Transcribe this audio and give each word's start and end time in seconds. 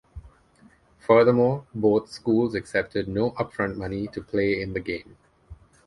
Furthermore, 0.97 1.67
both 1.75 2.09
schools 2.09 2.55
accepted 2.55 3.07
no 3.07 3.33
upfront 3.33 3.75
money 3.77 4.07
to 4.07 4.21
play 4.23 4.59
in 4.59 4.73
the 4.73 4.79
game. 4.79 5.15